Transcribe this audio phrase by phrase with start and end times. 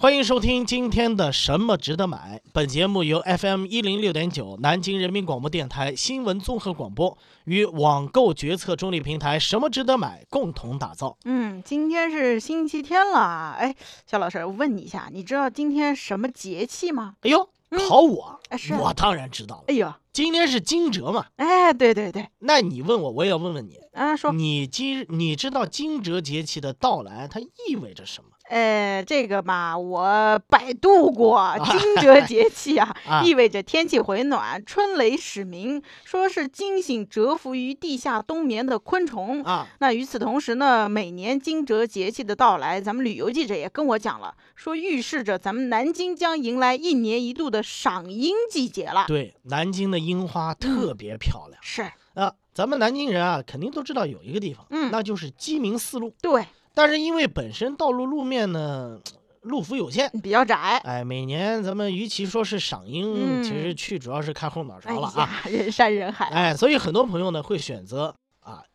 [0.00, 2.40] 欢迎收听今天的《什么值得买》。
[2.54, 11.18] 本节目由 FM 一零六点九南京人民广播电台新闻综合广播与网购决策中立平台“什么值得买”共同打造。
[11.26, 13.76] 嗯，今天是星期天了，哎，
[14.06, 17.16] 肖老师，我问你一下，你知道今天什么节气吗？
[17.20, 17.46] 哎呦，
[17.86, 18.40] 考我，
[18.80, 19.64] 我当然知道了。
[19.66, 21.26] 哎呦，今天是惊蛰嘛？
[21.36, 28.29] 哎，对对对，那你问我，我也要问问你，啊，说，你今你知道惊蛰节气的到来它意味着什么？
[28.50, 39.40] 呃，这个嘛，我百度过，惊蛰节气啊， 啊意味着天气回暖，春雷始鸣，说是惊醒蛰伏于地下冬眠的昆虫。
[39.44, 49.04] 啊，那与此同时呢，每年惊蛰节气的到来，咱们旅游记者也跟我讲了，说预示着咱们南京将迎来一年一度的赏樱季节了。
[49.06, 51.82] 对，南京的樱花特别漂亮是，
[52.14, 52.32] 啊。
[52.52, 56.12] 咱们南京人啊，肯定都知道有一个地方，嗯那就是鸡鸣四路。
[56.20, 56.44] 对，
[56.80, 58.98] 但是因为本身道路路面呢，
[59.42, 60.80] 路幅有限，比较窄。
[60.82, 65.20] 哎，每年咱们与其说是赏樱，嗯其实去主要是看后脑哎勺了啊。
[65.20, 66.24] 呀，人山人海。
[66.30, 68.14] 哎，所以很多朋友呢会选择啊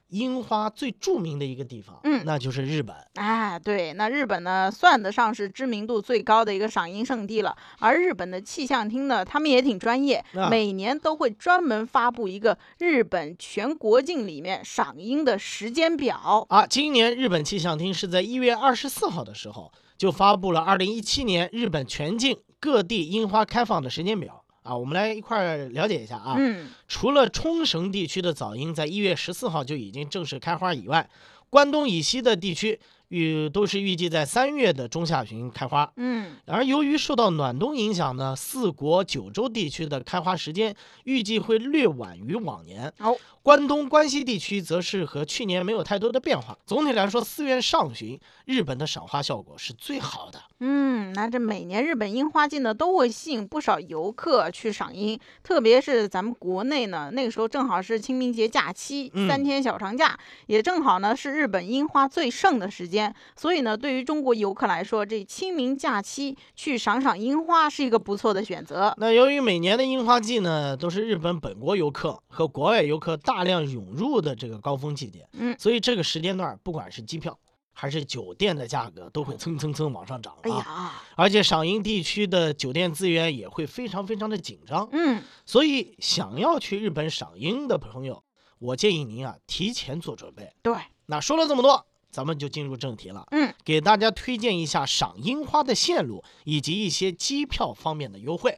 [0.09, 2.95] 樱花最著名的一个地方，嗯那就是日本。
[3.15, 7.55] 哎，对，那日本呢，算得上是知名度最高的一个赏樱圣地了。
[7.79, 16.45] 而日本的气象厅呢，他们也挺专业，啊每年都会专门发布一个日本全国境里面赏樱的时间表。
[16.49, 26.35] 啊，今年日本气象厅是在一月二十四号的时候就发布了二零一七年日本全境各地樱花开放的时间表啊，我们来一块儿了解一下啊。
[26.39, 31.07] 嗯，除了冲绳地区的早樱在一月十四号就已经正式开花以外，
[31.49, 32.79] 关东以西的地区
[33.09, 35.91] 预都是预计在三月的中下旬开花。
[35.95, 42.91] 嗯，而由于受到暖冬影响呢，四国九州地区的开花时间预计会略晚于往年。
[42.99, 46.57] 哦，关东、关西地区则是和去年没有太多的变化。
[46.65, 50.39] 总体来说，四月上旬日本的赏花效果是最好的。
[50.59, 60.17] 嗯，那这每年日本樱花季呢，都会吸引不少游客去赏樱，特别是咱们国内呢，那个时候正好是清明节假期，嗯三天小长假，
[60.47, 68.93] 也正好呢是日本樱花最盛的时间，所以呢，对于中国游客来说，这清明假期去赏赏樱花是一个不错的选择。
[68.97, 77.37] 那由于每年的樱花季呢，都是日本本国游客和国外游客大量涌入的这个高峰季节，嗯，所以这个时间段，不管是机票
[77.73, 80.33] 还是酒店的价格，都会蹭蹭蹭往上涨
[80.65, 81.03] 啊。
[81.15, 88.23] 而且赏樱地区的酒店资源也会非常非常的紧张，嗯，所以想要去日本赏樱的朋友，
[88.59, 90.53] 我建议您啊提前做准备。
[90.61, 90.73] 对，
[91.07, 93.23] 那说了这么多，咱们就进入正题了。
[93.29, 98.57] 嗯，给大家推荐一下赏樱花的线路以及一些机票方面的优惠。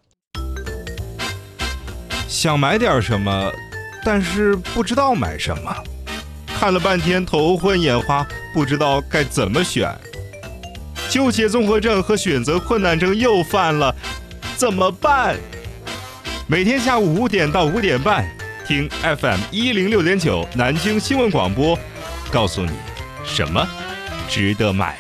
[2.27, 3.51] 想买点什么，
[4.05, 5.75] 但是不知道买什么，
[6.47, 9.93] 看了半天头昏眼花，不知道该怎么选。
[11.09, 13.93] 纠结综合症和选择困难症又犯了，
[14.55, 15.37] 怎么办？
[16.47, 18.25] 每天下午五点到五点半，
[18.65, 21.77] 听 FM 一零六点九南京新闻广播，
[22.37, 22.71] 告诉你
[23.25, 23.67] 什么
[24.29, 24.95] 值得买。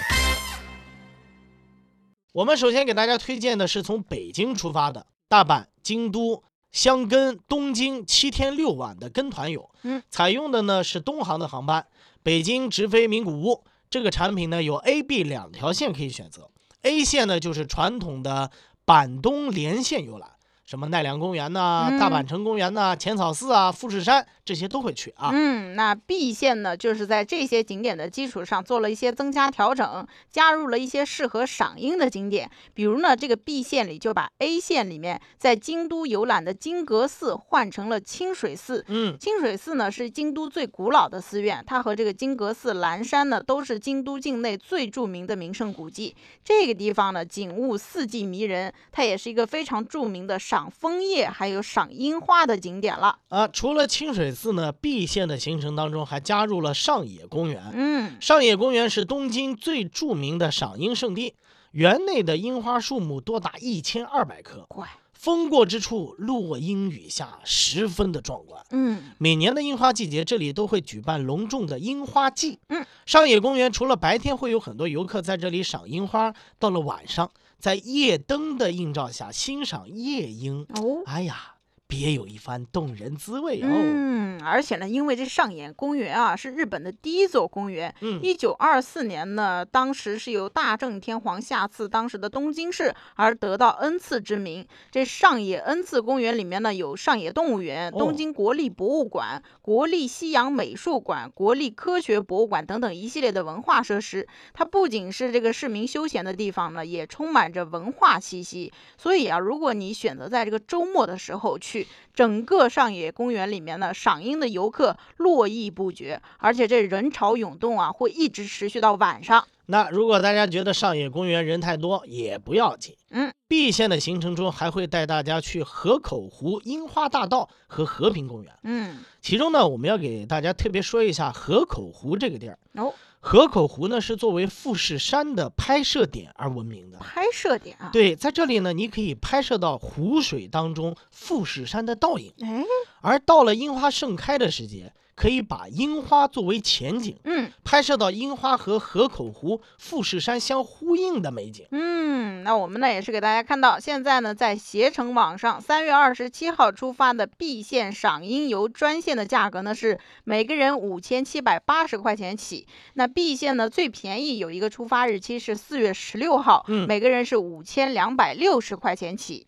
[2.33, 9.69] 我们首先给大家推荐的是从北京出发的大阪、京都、箱根、东京七天六晚的跟团游。
[9.83, 11.85] 嗯，采用的呢是东航的航班，
[12.23, 13.63] 北京直飞名古屋。
[13.87, 16.49] 这个产品呢有 A、B 两条线可以选择。
[16.81, 18.49] A 线呢就是传统的
[18.83, 20.31] 阪东连线游览，
[20.67, 25.29] 什么奈良公园呐、嗯大阪城公园呐、浅草寺啊、富士山这些都会去啊。
[25.31, 32.51] 嗯，那 B 线呢，就是在这些景点的基础上做了一些增加调整，加入了一些适合赏樱的景点。
[32.73, 38.83] 比如呢，这个 B 线里就把 A 线里面在京都游览的金阁寺换成了清水寺。
[38.89, 46.13] 嗯，清水寺呢是京都最古老的寺院，它和这个金阁寺、岚山呢都是京都境内最著名的名胜古迹。
[46.43, 53.19] 这个地方呢景物四季迷人，它也是一个非常著名的赏枫叶还有赏樱花的景点了。
[53.27, 57.61] 啊，除了清水寺呢，B 县的行程当中还加入了上野公园。
[57.73, 61.35] 嗯，上野公园是东京最著名的赏樱圣地，
[61.71, 68.63] 园内的樱花树木多达一千二百棵，乖，风过之处落英雨下，十分的壮观。
[68.71, 69.11] 嗯。
[69.17, 72.59] 每年的樱花季节，这里都会举办隆重的樱花季。
[72.69, 81.55] 嗯，上野公园除了白天会有很多游客在这里赏樱花，到了晚上，在夜灯的映照下欣赏夜莺，哦，哎呀，
[81.87, 83.67] 别有一番动人滋味哦。
[83.69, 94.67] 嗯，而且呢，因为这上野公园啊是日本的第一座公园，嗯一九二四年呢，当时是由大正天皇下赐当时的东京市而得到恩赐之名。
[94.91, 104.27] 这上野恩赐公园里面呢，有上野动物园、哦东京国立博物馆、国立西洋美术馆、国立科学博物馆等等一系列的文化设施。
[104.53, 108.71] 它不仅是这个市民休闲的地方呢，也充满着文化气息。
[108.97, 111.76] 所以啊，如果你选择在这个周末的时候去，
[112.13, 119.45] 整个上野公园里面呢，赏樱的游客络绎不绝，而且这人潮涌动啊，会一直持续到晚上。
[119.69, 122.95] 那如果大家觉得上野公园人太多，也不要紧。
[123.09, 128.53] 嗯，B 线的行程中还会带大家去河口湖樱花大道和和平公园。
[128.63, 132.57] 嗯，其中呢，我们要给大家特别说一下河口湖这个地儿。
[132.75, 132.93] 哦，
[133.29, 136.97] 河口湖呢是作为富士山的拍摄点而闻名的。
[136.99, 142.33] 拍摄点啊，对，在这里呢，你可以拍摄到湖水当中富士山的倒影。
[142.39, 142.63] 哎，
[143.01, 151.65] 而到了樱花盛开的时节，可以把樱花作为前景，嗯拍摄到樱花和河口湖、富士山相呼应的美景。
[151.71, 162.67] 嗯，那我们呢也是给大家看到，现在呢在携程网上三月二十七号出发的 B 线赏樱游专线的价格呢是每个人五千七百八十块钱起。
[162.93, 169.47] 那 B 线呢最便宜有一个出发日期是四月十六号，嗯每个人是五千两百六十块钱起。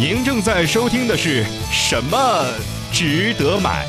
[0.00, 2.46] 您正在收听的是什么
[2.92, 3.84] 值得买？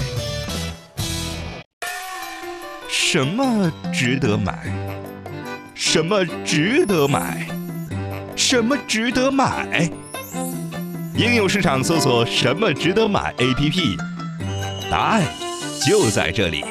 [2.89, 4.51] 什么值得买？
[5.75, 7.47] 什么值得买？
[8.35, 9.87] 什么值得买？
[11.15, 13.95] 应用市场搜索“什么值得买 ”APP，
[14.89, 15.21] 答案
[15.85, 16.65] 就在这里。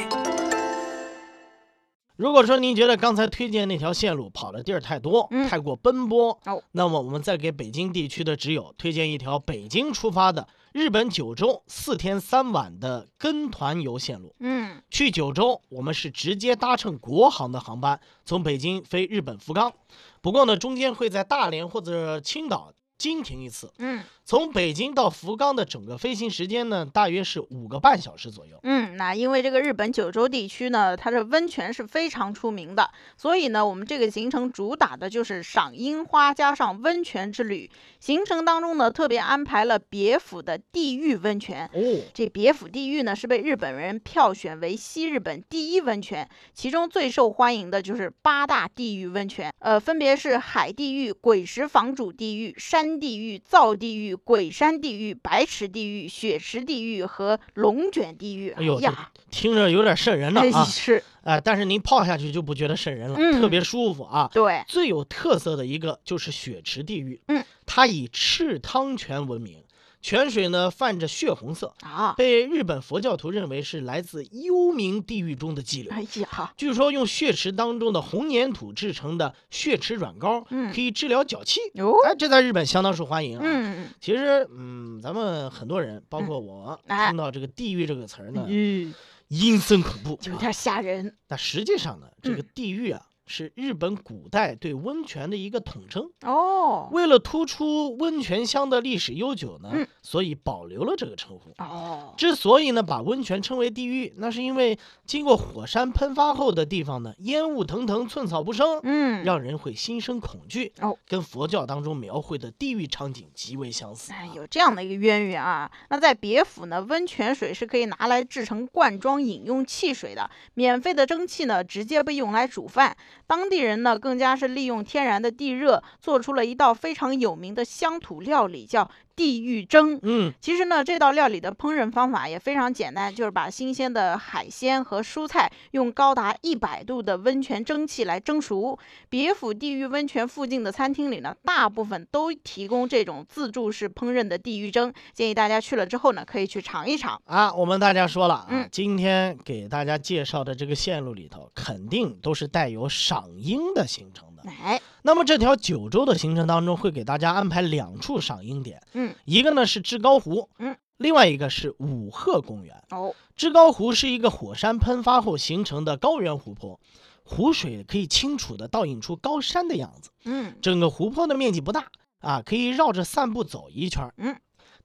[2.18, 14.34] 如果说您觉得刚才推荐那条线路跑的地儿太多，嗯太过奔波，哦那么我们再给北京地区的挚友推荐一条北京出发的日本九州四天三晚的跟团游线路。
[14.40, 19.72] 嗯去九州，我们是直接搭乘国航的航班，从北京飞日本福冈。
[20.20, 23.72] 不过呢，中间会在大连或者青岛经停一次。
[23.78, 28.58] 嗯从北京到福冈的整个飞行时间呢，大约是五个半小时左右。
[28.62, 37.70] 嗯，那因为这个日本九州地区呢，它的温泉是非常出名的，所以呢，我们这个行程主打的就是赏樱花加上温泉之旅。
[38.00, 41.64] 行程当中呢，特别安排了别府的地狱温泉。
[41.72, 41.80] 哦，
[42.12, 58.50] 这别府地狱呢，是被日本人票选为西日本第一温泉，其中最受欢迎的就是八大地狱温泉，呃，分别是海地狱、鬼石房主地狱、山地狱、造地狱、鬼山地狱、白池地狱、雪池地狱和龙卷地狱。
[58.50, 60.64] 哎呦，呀，听着有点瘆人了哎啊！
[60.64, 64.30] 是啊、但是您泡下去就不觉得瘆人了，嗯特别舒服啊。
[64.32, 69.62] 对，最有特色的一个就是雪池地狱，嗯，它以赤汤泉闻名，
[70.00, 75.92] 泉水呢泛着血红色，啊，被日本佛教徒认为是来自幽冥地狱中的激流。
[75.92, 83.42] 哎呀，据说用血池当中的红粘土制成的血池软膏，嗯可以治疗脚气，哟，哎，这在日本相当受欢迎啊。
[83.44, 88.94] 嗯其实，嗯，咱们很多人，包括我，哎听到这个“地狱”这个词儿呢，嗯，
[89.28, 90.18] 阴森恐怖。
[90.24, 91.16] 有点吓人。
[91.28, 96.10] 那实际上呢，这个嗯地狱啊，是日本古代对温泉的一个统称。
[96.22, 101.52] 哦为了突出温泉乡的历史悠久呢，嗯所以保留了这个称呼。
[101.62, 110.72] 哦，之所以呢把温泉称为地狱，那是因为经过火山喷发后的地方呢，烟雾腾腾，寸草不生，嗯，让人会心生恐惧。
[110.80, 114.12] 哦，跟佛教当中描绘的地狱场景极为相似。
[114.12, 115.70] 哎，有这样的一个渊源啊。
[115.90, 122.96] 那在别府呢，温泉水是可以拿来制成罐装饮用汽水的，免费的蒸汽呢，直接被用来煮饭。
[123.28, 129.98] 当地人呢，更加是利用天然的地热，做出了一道非常有名的乡土料理，叫地狱蒸。
[130.02, 138.78] 嗯，其实呢，这道料理的烹饪方法也非常简单，就是把新鲜的海鲜和蔬菜用高达一百度的温泉蒸汽来蒸熟。
[139.08, 147.20] 别府地狱温泉附近的餐厅里呢，大部分都提供这种自助式烹饪的地狱蒸，建议大家去了之后呢，可以去尝一尝。
[147.24, 154.37] 啊，我们大家说了啊，嗯今天给大家介绍的这个线路里头，肯定都是带有赏樱的行程的。
[154.62, 162.82] 哎，那么这条九州的行程当中，会给大家安排两处赏樱点，嗯，一个呢是志高湖，嗯，另外一个是五鹤公园。
[162.90, 166.80] 哦，志高湖是一个火山喷发后形成的高原湖泊，
[167.24, 170.10] 湖水可以清楚地倒映出高山的样子。
[170.24, 171.86] 嗯，整个湖泊的面积不大
[172.20, 174.14] 啊，可以绕着散步走一圈儿。
[174.16, 174.36] 嗯，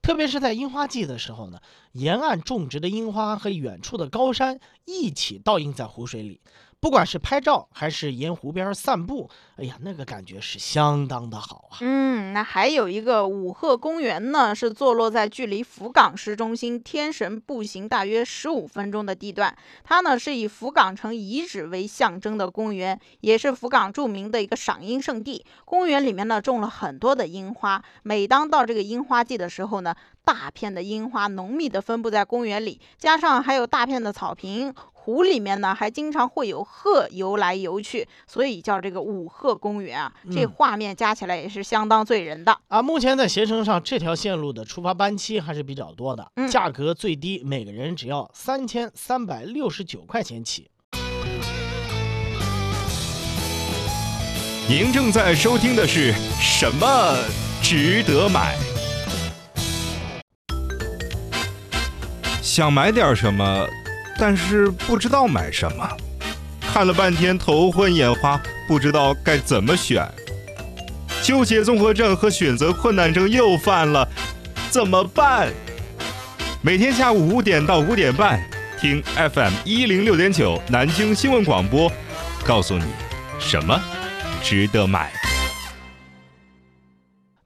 [0.02, 1.58] 特别是在樱花季的时候呢，
[1.92, 6.40] 沿岸种植的樱花和远处的高山一起倒映在湖水里，
[6.78, 11.78] 不管是拍照还是沿湖边散步，哎呀，那个感觉是相当的好啊。
[11.80, 19.56] 嗯，那还有一个五鹤公园呢，是坐落在距离福冈市中心天神步行大约十五分钟的地段。
[19.84, 25.46] 它呢是以福冈城遗址为象征的公园，也是福冈著名的一个赏樱圣地。
[25.64, 29.94] 公园里面呢种了很多的樱花，每当到这个樱花季的时候呢，
[30.24, 34.74] 大片的樱花浓密的分布在公园里，加上还有大片的草坪。
[35.06, 40.12] 湖里面呢，还经常会有鹤游来游去，所以叫这个五鹤公园啊。
[40.30, 42.80] 这画面加起来也是相当醉人的啊。
[42.80, 50.70] 目前在携程上，这条线路的出发班期还是比较多的，价格最低每个人只要三千三百六十九块钱起。
[54.68, 57.16] 您正在收听的是什么
[57.60, 58.56] 值得买？
[62.40, 63.66] 想买点什么？
[64.16, 65.84] 但是不知道买什么，
[66.74, 70.04] 看了半天头昏眼花，不知道该怎么选，
[71.22, 74.08] 纠结综合症和选择困难症又犯了，
[74.70, 75.52] 怎么办？
[76.62, 78.44] 每天下午五点到五点半，
[78.80, 81.88] 听 FM 一零六点九南京新闻广播，
[82.44, 82.86] 告诉你
[83.38, 83.80] 什么
[84.42, 85.12] 值得买。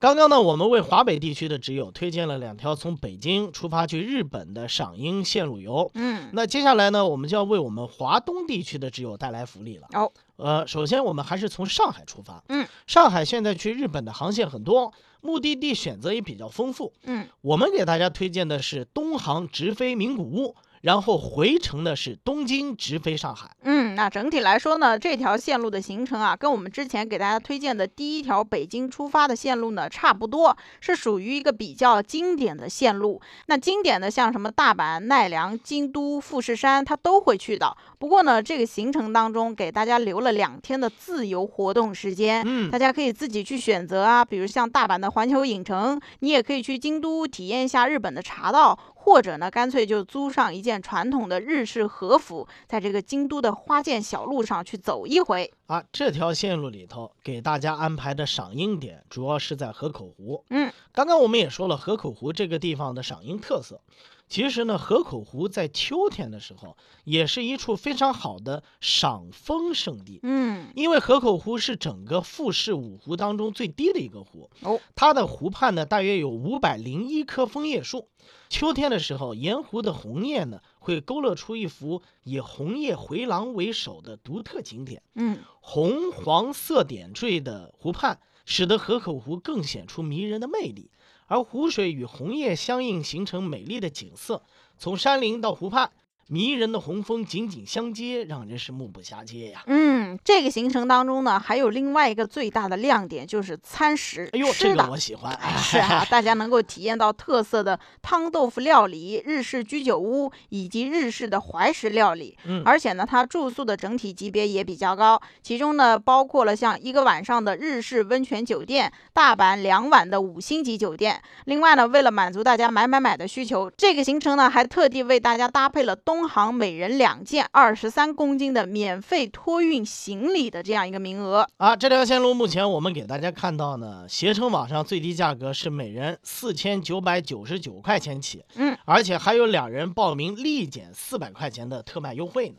[0.01, 5.91] 刚刚呢，我们为华北地区的挚友推荐了两条从北京出发去日本的赏樱线路游。
[5.95, 9.89] 嗯，那接下来呢，我们就要为我们华东地区的挚友带来福利了。
[9.95, 12.41] 哦，呃，首先我们还是从上海出发。
[12.49, 16.93] 嗯，上海现在去日本的航线很多，目的地选择也比较丰富。
[17.03, 20.55] 嗯，我们给大家推荐的是东航直飞名古屋。
[20.83, 23.51] 然后回程呢是东京直飞上海。
[23.63, 33.21] 嗯，那整体来说呢，这条线路的行程啊，跟我们之前给大家推荐的第一条北京出发的线路呢差不多，是属于一个比较经典的线路。
[33.47, 37.77] 那经典的像什么大阪、奈良、京都、富士山，它都会去的。
[37.99, 44.25] 不过呢，这个行程当中给大家留了两天的自由活动时间，嗯，大家可以自己去选择啊。
[44.25, 48.79] 比如像大阪的环球影城，你也可以去京都体验一下日本的茶道。
[49.09, 55.83] 或者呢，干脆就租上一件传统的日式和服，在这个京都的花见小路上去走一回啊。
[55.91, 60.45] 这条线路里头给大家安排的赏樱点，主要是在河口湖。
[60.51, 63.81] 嗯，刚刚我们也说了，河口湖这个地方的赏樱特色。
[64.29, 70.21] 其实呢，河口湖在秋天的时候也是一处非常好的赏枫胜地。
[70.23, 74.51] 嗯，因为河口湖是整个富士五湖当中最低的一个湖。
[74.63, 78.09] 哦，它的湖畔呢，大约有五百零一棵枫叶树。
[78.49, 85.03] 秋天的时候，沿湖的红叶呢，会勾勒出一幅以红叶回廊为首的独特景点。
[85.15, 90.91] 嗯，红黄色点缀的湖畔，使得河口湖更显出迷人的魅力。
[91.27, 94.43] 而湖水与红叶相映，形成美丽的景色。
[94.79, 95.93] 从山林到湖畔。
[96.31, 99.63] 迷人的红枫紧紧相接，让人是目不暇接呀。
[99.67, 104.29] 嗯，这个行程当中呢，还有另外一个最大的亮点就是餐食。
[104.35, 105.35] 哎呦，这个我喜欢。
[105.57, 112.37] 是啊，大家能够体验到特色的汤豆腐料理、日式居酒屋以及日式的怀石料理。
[112.45, 121.23] 嗯，而且呢，它住宿的整体级别也比较高，其中呢包括了像一个晚上的日式温泉酒店、大阪两晚的五星级酒店。
[121.47, 126.18] 另外呢，为了满足大家买买买的需求，这个行程呢还特地为大家搭配了东。
[126.19, 131.77] 东航每人两件二十三公斤的免费托运行李的这样一个名额啊！
[131.77, 142.57] 这条线路目前我们给大家看到呢，携程网上最低价格是每人四千九百九十九块钱起，嗯，而且还有两人报名立减四百块钱的特卖优惠呢。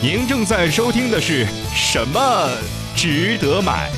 [0.00, 1.44] 您正在收听的是
[1.74, 2.48] 什么
[2.96, 3.90] 值得买？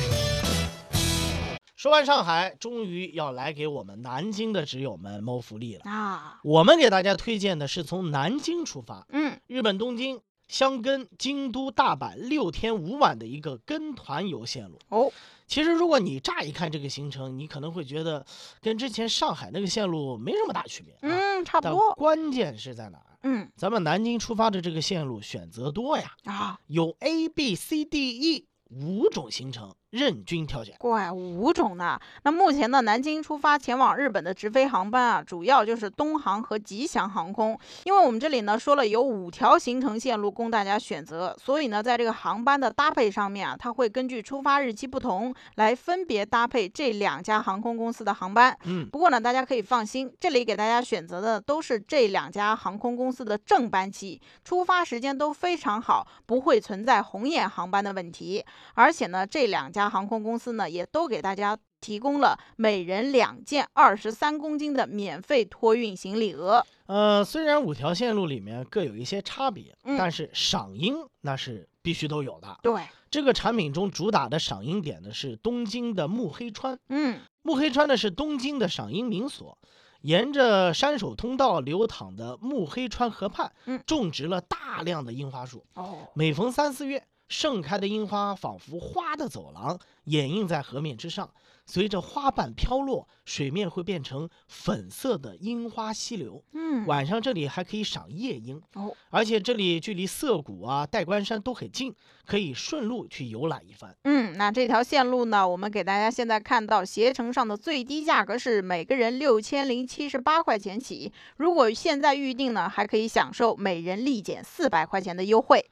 [1.81, 6.39] 说完上海，终于要来给我们南京的挚友们谋福利了啊！
[6.43, 14.77] 我们给大家推荐的是从南京出发，嗯，日本东京、箱根、京都、大阪六天五晚的一个跟团游线路。
[14.89, 15.11] 哦，
[15.47, 18.23] 其实如果你乍一看这个行程，你可能会觉得
[18.61, 20.95] 跟之前上海那个线路没什么大区别。
[21.01, 21.95] 嗯，差不多。
[21.95, 23.17] 关键是在哪儿？
[23.23, 29.73] 嗯，咱们南京出发的这个线路选择多呀，啊，有 A、B、C、D、E 五种行程。
[29.91, 31.99] 任君挑选，怪五种呢。
[32.23, 37.59] 那目前呢，南京出发前往日本的直飞航班啊，主要就是东航和吉祥航空。
[37.83, 48.57] 因为我们这里呢说了有五条行程线路供大家选择，所以呢，在这个航班的搭配上面啊，它会根据出发日期不同来分别搭配这两家航空公司的航班。
[48.63, 58.45] 嗯，不过呢，大家可以放心，这里给大家选择的都是这两家航空公司的正班机，出发时间都非常好，不会存在红眼航班的问题。
[58.75, 59.80] 而且呢，这两家。
[59.81, 66.65] 家航空公司呢，也都给大家提供了每人两件二十三公斤的免费托运行李额。
[66.85, 72.59] 呃，虽然五条线路里面各有一些差别，嗯但是赏樱那是必须都有的。
[72.61, 79.57] 对，这个产品中主打的赏樱点呢是东京的目黑川，嗯，目黑川呢是东京的赏樱名所，
[80.01, 85.65] 沿着山手通道流淌的目黑川河畔，嗯种植了大量的樱花树。
[85.75, 91.31] 哦，每逢三四月，盛开的樱花仿佛花的走廊，掩映在河面之上。
[91.65, 96.43] 随着花瓣飘落，水面会变成粉色的樱花溪流。
[96.51, 101.95] 嗯，晚上这里还可以赏夜樱，哦，而且这里距离涩谷啊、代官山都很近，
[102.25, 103.95] 可以顺路去游览一番。
[104.03, 115.63] 嗯，那这条线路呢，我们给大家现在看到携程上的最低价格是每个人六千零七十八块钱起，如果现在预定呢，还可以享受每人立减四百块钱的优惠。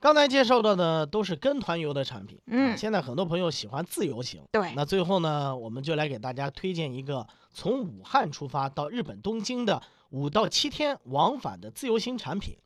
[0.00, 12.56] 刚才介绍的呢都是跟团游的产品，嗯啊现在很多朋友喜欢自由行，对那最后呢，我们就来给大家推荐一个从武汉出发到日本东京的五到七天往返的自由行产品。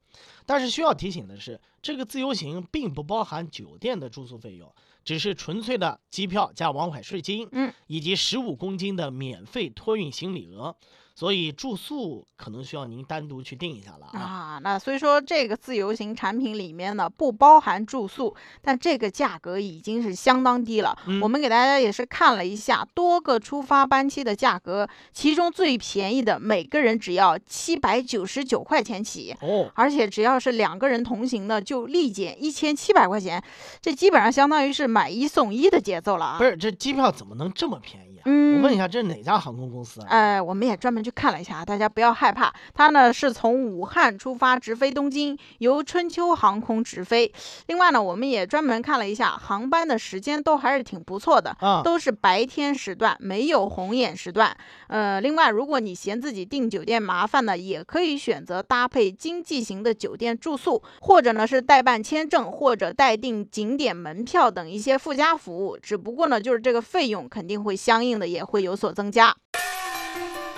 [0.46, 10.74] 但是需要提醒的是，这个自由行并不包含酒店的住宿费用，只是纯粹的机票加往返税金，嗯，以及十五公斤的免费托运行李额。
[11.18, 14.20] 所以住宿可能需要您单独去定一下了啊。
[14.20, 20.96] 啊，那虽说这个自由行产品里面呢不包含住宿，但这个价格已经是相当低了。
[21.08, 29.34] 嗯我们给大家也是看了一下多个出发班期的价格，其中最便宜的每个人只要七百九十九块钱起。
[29.40, 33.42] 哦，而且只要是两个人同行的，就立减一千七百块钱，
[33.80, 36.38] 这基本上相当于是买一送一的节奏了啊！
[36.38, 38.07] 不是，这机票怎么能这么便宜啊？
[38.28, 40.06] 嗯我问一下，这是哪家航空公司啊？
[40.08, 47.32] 哎，我们也专门去看了一下，大家不要害怕，它呢是从武汉出发直飞东京，由春秋航空直飞。
[47.66, 51.56] 另外呢，我们也专门看了一下航班的时间，都还是挺不错的。
[51.60, 54.54] 啊，都是白天时段，没有红眼时段。
[54.88, 65.78] 呃，另外，如果你嫌自己订酒店麻烦呢，也可以选择搭配经济型的酒店住宿，或者呢是代办签证或者代订景点门票等一些附加服务。
[65.78, 69.34] 只不过呢，就是这个费用肯定会相应的也会有所增加。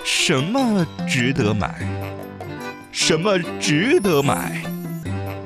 [0.03, 1.75] 什么值得买？
[2.91, 4.63] 什么值得买？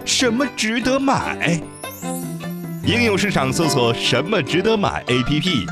[0.05, 1.60] 什么值得买？
[2.86, 5.67] 应用市场搜索“什么值得买 ”APP，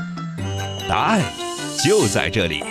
[0.88, 1.22] 答案
[1.84, 2.64] 就在这里。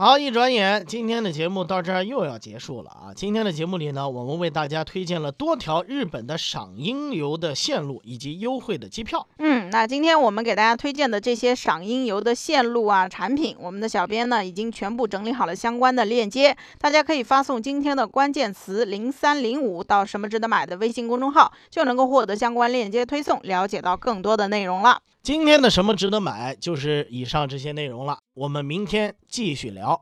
[0.00, 3.10] 好，一转眼，今天的节目到这儿又要结束了啊！
[3.12, 9.26] 今天的节目里呢，我们为大家推荐了多条日本的赏樱游的线路以及优惠的机票。
[9.38, 25.00] 嗯，那今天我们给大家推荐的这些赏樱游的线路啊、产品，我们的小编呢已经全部整理好了相关的链接，大家可以发送今天的关键词零三零五到什么值得买的微信公众号，就能够获得相关链接推送，了解到更多的内容了。
[25.28, 28.16] 今天的什么值得买，就是以上这些内容了。
[28.32, 29.94] 我们明天继续聊。